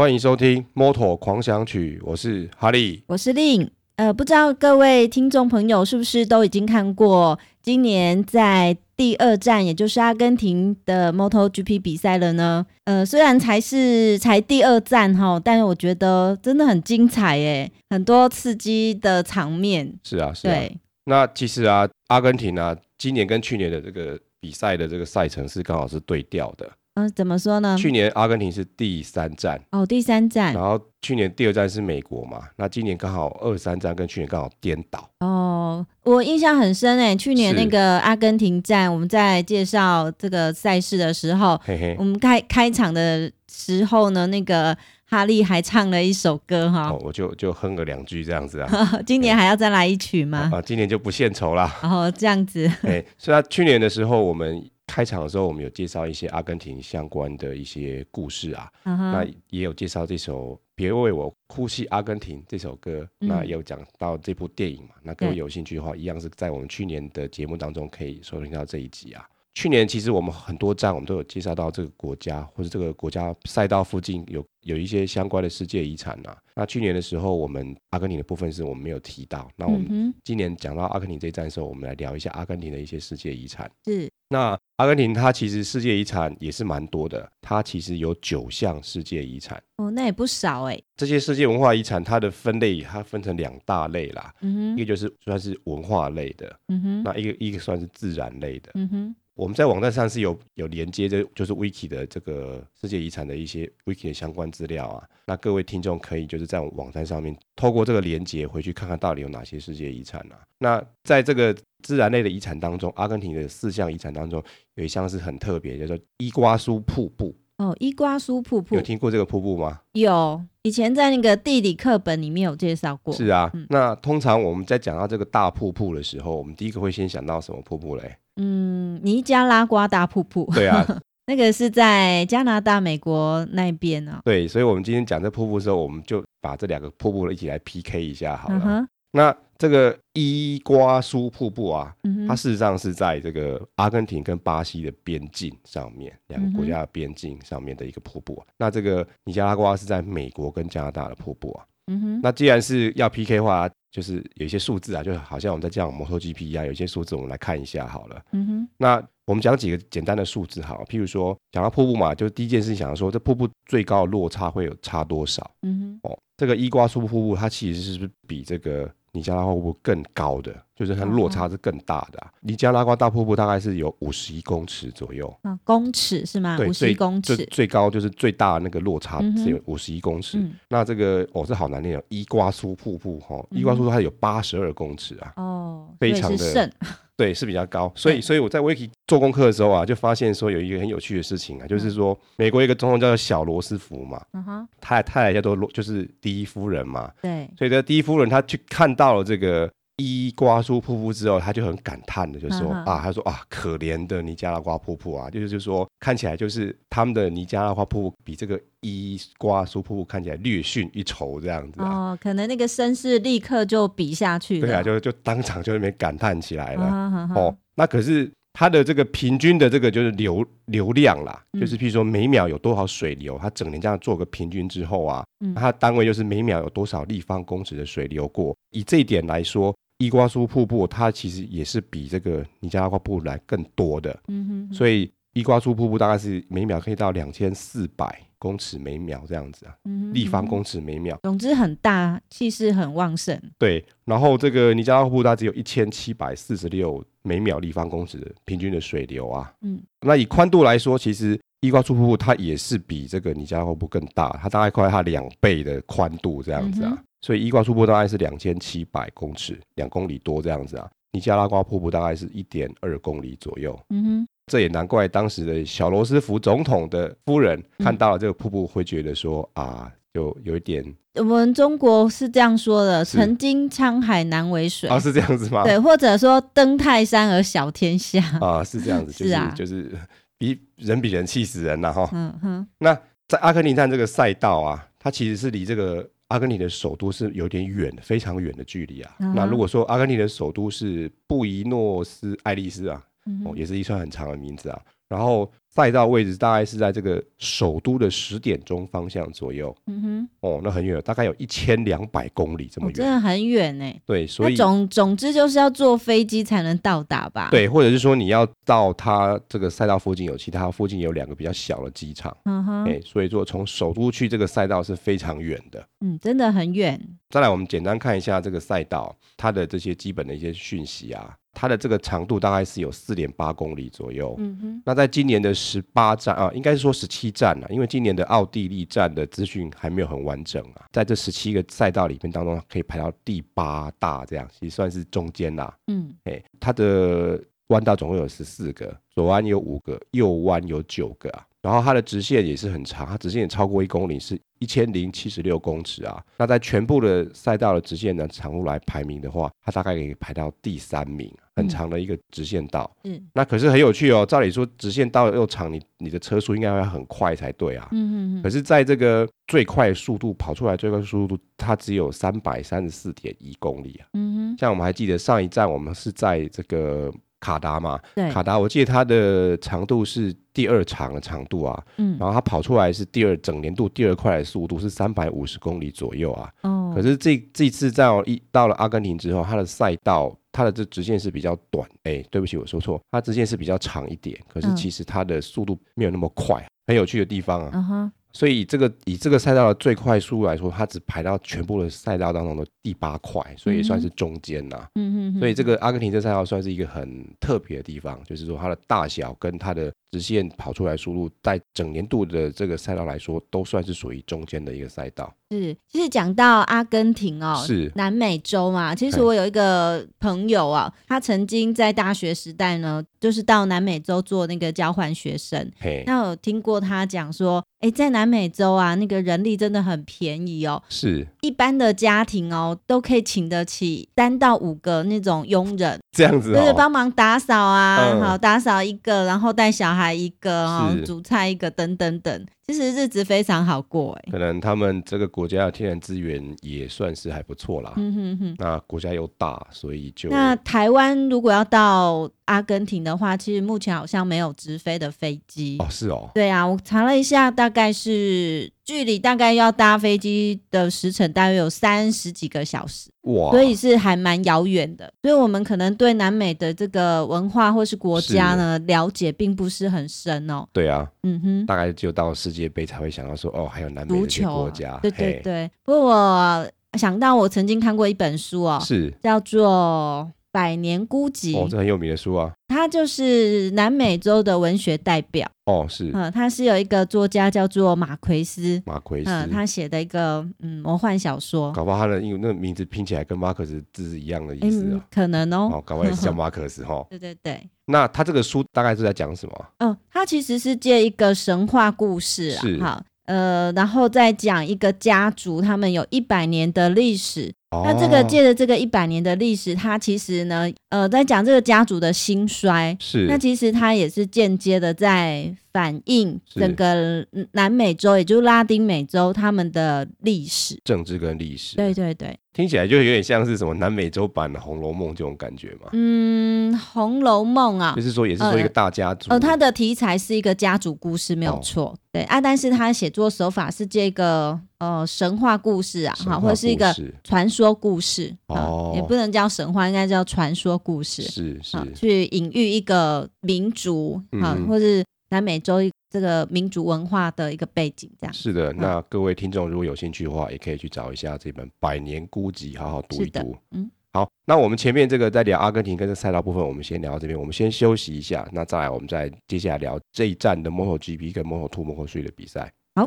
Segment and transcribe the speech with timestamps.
[0.00, 3.70] 欢迎收听《摩托狂想曲》，我是哈利，我是令。
[3.96, 12.64] 呃，不知道各位听众朋友是不是都已经看过今年在第二站，也就是阿根廷的 MotoGP 比赛了呢？
[12.84, 19.92] 呃，虽然才是才第二站哈，但是我觉得真的很精彩耶，很多刺激的场面。
[20.02, 20.50] 是啊，是啊。
[20.50, 26.66] 对，那其实啊，阿根廷啊，今年跟去年的这个比赛的这个赛程是刚好是对调的。
[26.94, 27.76] 嗯，怎么说呢？
[27.78, 30.52] 去年阿根廷是第三站哦，第三站。
[30.52, 35.08] 然后去年第二站是美国嘛，那今年刚好二三站跟去年刚好颠倒。
[35.20, 44.76] 哦，我印象很深诶，去年那个阿根廷站，我们在介绍这个赛事的时候，嘿嘿，我们开开场的时候呢，那个
[45.08, 48.68] 哈利还唱了一首歌哈，哦，我就就哼了两句这样子啊。
[49.06, 50.50] 今年还要再来一曲吗？
[50.52, 51.72] 啊，今年就不献丑啦。
[51.84, 52.68] 哦，这样子。
[52.82, 54.68] 哎，所以啊，去年的时候我们。
[54.90, 59.12] 开场的时候，我们有介绍一些阿根廷相关的一些故事啊，uh huh.
[59.12, 64.96] 那也有介绍这首《别为我哭泣阿根廷》这首歌，嗯、那也有讲到这部电影嘛。
[65.04, 69.24] 那各位有兴趣的话，一样是在我们去年的节目当中可以收听到这一集啊。
[69.54, 76.36] 去年其实我们很多站我们都有介绍到这个国家，或者这个国家赛道附近有有一些相关的世界遗产呐。
[76.54, 79.50] 那去年的时候，我们阿根廷的部分是我们没有提到。
[79.56, 83.70] 那我们今年讲到阿根廷这一站的时候，我们来聊一下阿根廷的一些世界遗产。
[83.84, 84.08] 是。
[84.28, 89.60] 那阿根廷它其实世界遗产也是蛮多的，它其实有九项世界遗产。
[89.78, 90.80] 哦，那也不少哎。
[90.96, 94.32] 这些世界文化遗产它的分类，它分成两大类啦。
[94.42, 94.76] 嗯哼。
[94.76, 96.56] 一个就是算是文化类的。
[96.68, 97.02] 嗯哼。
[97.02, 98.70] 那一个一个算是自然类的。
[98.74, 99.16] 嗯哼。
[99.40, 105.02] 我们在网站上是有有连接的，就是 Wiki 的这个世界遗产的一些 Wiki 的相关资料啊。
[105.24, 110.36] 那各位听众可以就是在网站上面透过这个连接回去看看到底有哪些世界遗产啊。
[110.58, 117.34] 那在这个自然类的遗产当中，阿根廷的四项遗产当中有一项是很特别，叫做伊瓜苏瀑布。
[117.56, 119.80] 哦，伊瓜苏瀑布，有听过这个瀑布吗？
[119.92, 123.14] 有，以前在那个地理课本里面有介绍过。
[123.14, 128.16] 是啊，嗯、那通常我们在讲到这个大瀑布的时候，我们第一个会先想到什么瀑布嘞？
[128.40, 130.50] 嗯，尼加拉瓜大瀑布。
[130.54, 130.84] 对啊，
[131.26, 134.22] 那个是在加拿大、美国那边啊。
[134.24, 138.62] 对，所以我们今天讲这瀑布的时候，我们就把这两个瀑布一起来 PK 一下好了。
[138.64, 148.46] 嗯、那这个伊瓜苏瀑布啊，嗯、它事实上是在这个阿根廷跟巴西的边境上面，两个国家的边境上面的一个瀑布啊。
[148.48, 151.64] 嗯、那这个尼加拉瓜是在美国跟加拿大的瀑布啊。
[151.88, 158.22] 嗯哼，那既然是要 PK 的话，就是有一些数字啊，就好像我们在讲摩托 GP 一样，有一些数字我们来看一下好了。
[158.32, 165.50] 嗯哼，那我们讲几个简单的数字好，譬如说讲到瀑布嘛，就第一件事情想要说，这瀑布最高的落差会有差多少？
[165.62, 168.90] 嗯哼，哦，这个伊瓜苏瀑布它其实是不是比这个？
[169.12, 172.30] 尼加拉瓜瀑布更高的，就是它落差是更大的，啊。
[172.40, 175.32] 尼加拉瓜大瀑布大概是有五十一公尺左右。
[175.42, 176.56] 啊，公尺是吗？
[176.56, 177.36] 对，五十一公尺。
[177.46, 180.38] 最高就是最大的那个落差只有五十一公尺。
[180.38, 185.32] 嗯、那这个哦，这好难念哦，伊瓜苏瀑布哈，哦嗯、伊瓜苏它有八十二公尺啊。
[185.36, 186.72] 哦，非常的。
[187.20, 199.70] 对，是比较高，所以，所以我在 Wiki 做功课的时候啊，就发现说有一个很有趣的事情啊，就是说美国一个总统叫做小罗斯福嘛，嗯哼，他太太叫做罗，就是第一夫人嘛，对，所以这第一夫人她去看到了这个。
[200.00, 229.74] 伊瓜苏瀑布之后，他就很感叹的，就说啊，啊，他说啊，可怜的尼加拉瓜瀑布啊，就是就是说，看起来就是他们的尼加拉瓜瀑布比这个伊瓜苏瀑布看起来略逊一筹这样子，啊、哦，可能那个声势立刻就比下去了，对啊，就就当场就那边感叹起来了，啊、哦，那可是它的这个平均的这个就是流流量啦，嗯、就是譬如说每秒有多少水流，它整年这样做个平均之后啊，嗯、它的单位就是每秒有多少立方公尺的水流过，以这一点来说。
[230.00, 239.74] 伊瓜苏瀑布，它其实也是比这个尼加拉瓜瀑布来更多的，嗯哼哼，所以伊瓜苏瀑布大概是每秒可以到两千四百公尺每秒这样子啊，
[240.14, 243.38] 立方公尺每秒，总之很大，气势很旺盛。
[243.58, 256.90] 对，然后这个尼加拉瓜瀑布它只有一千七百四十六每秒立方公尺的平均的水流啊，嗯，那以宽度来说，其实伊瓜苏瀑布它也是比这个尼加拉瓜瀑布更大，它大概快它两倍的宽度这样子啊。
[256.96, 260.90] 嗯所以伊瓜苏瀑布大概是两千七百公尺，两公里多这样子啊。
[261.12, 263.78] 尼加拉瓜瀑布大概是一点二公里左右。
[263.90, 270.84] 嗯哼，这也难怪当时的小罗斯福总统的夫人看到了这个瀑布，会觉得说、嗯、啊，就有一点。
[271.14, 274.88] 我们中国是这样说的：曾经沧海难为水。
[274.88, 275.64] 啊，是这样子吗？
[275.64, 278.20] 对，或者说登泰山而小天下。
[278.40, 279.90] 啊，是这样子，就是、啊、就是
[280.38, 282.08] 比人比人气死人了哈。
[282.12, 282.66] 嗯哼。
[282.78, 282.96] 那
[283.26, 286.08] 在阿根廷站这个赛道啊，它其实是离这个。
[286.30, 289.16] 阿根廷的首都是有点远，非常远的距离啊。
[289.18, 289.34] Uh.
[289.34, 293.09] 那如果说阿根廷的首都是布宜诺斯艾利斯啊，uh.
[293.44, 294.80] 哦，也是一串很长的名字啊。
[295.08, 299.76] 然后赛道位置大概是在这个首都的十点钟方向左右。
[299.88, 303.92] 嗯哼，哦，那很远，大概有一千两百公里这么远，哦，真的很远呢。
[304.06, 307.48] 对，所以总总之就是要坐飞机才能到达吧？
[307.50, 312.36] 对，或者是说你要到它这个赛道附近有其他附近有两个比较小的机场。
[312.44, 315.84] 嗯哼，哎，所以说从首都去这个赛道是非常远的。
[316.02, 317.00] 嗯，真的很远。
[317.28, 321.36] 再来，我们简单看一下这个赛道，它的这些基本的一些讯息啊。
[321.60, 324.34] 它的这个长度大概是有四点八公里左右。
[324.38, 324.82] 嗯哼。
[324.82, 330.86] 那在今年的十八站啊，应该是说十七站了，因为今年的奥地利站的资讯还没有很完整啊。
[330.90, 335.76] 在这十七个赛道里面当中，可以排到第八大，这样其实算是中间啦。
[335.88, 336.14] 嗯。
[336.24, 341.46] 哎，它的弯道总共有十四个，左弯有五个，右弯有九个啊。
[341.62, 346.22] 然后它的直线也是很长，它直线也超过一公里，是一千零七十六公尺啊。
[346.38, 352.90] 那在全部的赛道的直线的长度来排名的话，它大概可以排到第三名，很长的一个直线道。
[353.04, 354.24] 嗯，那可是很有趣哦。
[354.24, 357.88] 照理说，直线道又长，你你的车速应该要很快才对啊。
[357.92, 358.42] 嗯嗯嗯。
[358.42, 364.08] 可是在这个最快速度跑出来，最快速度它只有三百三十四点一公里啊。
[364.14, 364.58] 嗯哼。
[364.58, 367.12] 像我们还记得上一站我们是在这个。
[367.40, 388.12] 卡达嘛，对，卡达，我记得它的长度是第二长的长度啊，嗯，然后它跑出来是第二整年度第二快的速度是三百五十公里左右啊，哦，可是这这次在一到了阿根廷之后，它的赛道它的这直线是比较短，哎、欸，对不起，我说错，它直线是比较长一点，可是其实它的速度没有那么快，很有趣的地方啊。
[388.32, 394.88] 所以以这个以这个赛道的最快速度来说，它只排到全部的赛道当中的第八块，所以也算是中间呐。
[394.94, 395.38] 嗯嗯。
[395.38, 405.32] 所以这个阿根廷这赛道算是一个很特别的地方，就是说它的大小跟它的直线跑出来速度，在整年度的这个赛道来说，都算是属于中间的一个赛道。
[405.50, 408.94] 是，其实讲到阿根廷哦，是南美洲嘛。
[408.94, 415.70] 其实我有一个朋友啊，他曾经在大学时代呢，就是到南美洲做那个交换学生。
[415.80, 420.80] 嘿，那我听过他讲说，哎，在南美洲啊，那个人力真的很便宜哦。
[420.88, 432.46] 是，一般的家庭哦，都可以请得起三到五个那种佣人， 这样子，就是帮忙打扫啊，嗯、好打扫一个，然后带小孩一个，哦，煮菜一个，等等等。
[432.66, 437.92] 其实日子非常好过哎，可能他们这个国家的天然资源也算是还不错啦。
[437.96, 445.86] 嗯哼哼，那国家又大，所以就那台湾如果要到阿根廷的话，其实目前好像没有直飞的飞机哦。
[445.90, 448.72] 是哦，对啊，我查了一下，大概是。
[448.90, 455.12] 距离大概要搭飞机的时程大约有三十几个小时，哇，所以是还蛮遥远的。
[455.22, 460.66] 所以我们可能对南美的这个文化或是国家呢了解并不是很深哦。
[460.72, 464.98] 对啊，嗯哼，大概就到世界杯才会想到说哦，还有南美的国家。
[465.00, 465.70] 对对对。
[465.84, 472.52] 不过我想到我曾经看过一本书哦，是叫做《百年孤寂》哦，这很有名的书啊。
[472.68, 489.66] 他就是南美洲的文学代表哦，是，嗯，他是有一个作家叫做马奎斯，马奎斯，嗯，他写的一个嗯魔幻小说，搞不好他的因为那个名字拼起来跟马克思字是一样的意思啊，嗯、可能哦，哦，搞不好也是叫 马克思哈，哦、对对对，那他这个书大概是在讲什么？
[489.78, 497.52] 嗯，他其实是借一个神话故事啊，是好，呃，然后再讲一个家族，他们有一百年的历史。
[497.72, 502.96] 那这个借着这个一百年的历史，它其实呢，呃，在讲这个家族的兴衰。
[502.98, 503.26] 是。
[503.28, 511.76] 那其实它也是间接的在反映整个南美洲，也就是拉丁美洲他们的历史、政治跟历史。
[511.76, 512.36] 对对对。
[512.52, 515.90] 听起来就有点像是什么南美洲版的《红楼梦》这种感觉嘛？
[515.92, 519.30] 嗯，《红楼梦》啊，就是说也是说一个大家族。
[519.30, 521.84] 呃，它的题材是一个家族故事，没有错。
[521.84, 524.60] 哦、对啊，但是它写作手法是这个。
[524.80, 526.90] 呃，神话故事啊，哈，或者是一个
[527.22, 538.32] 传说故事，哦，也不能叫神话，应该叫传说故事，是是，去隐喻一个民族，哈、嗯，或是南美洲这个民族文化的一个背景，这样。
[538.32, 543.54] 是的，那各位听众如果有兴趣的话，也可以去找一下这本《百年孤寂》，好好读一读。
[543.72, 552.72] 嗯，好，那我们前面这个在聊阿根廷跟这赛道部分，我们先聊到这边，我们先休息一下，那再来我们再接下来聊这一站的 MotoGP 跟 Moto2、Moto3 的比赛。
[552.94, 553.06] 好。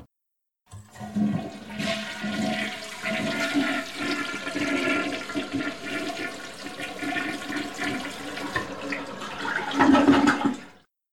[1.15, 1.33] 嗯